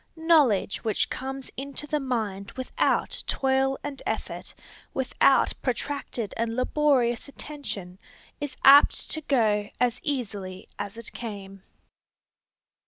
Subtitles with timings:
[0.15, 4.55] Knowledge which comes into the mind without toil and effort,
[4.95, 7.99] without protracted and laborious attention,
[8.39, 11.61] is apt to go as easily as it came.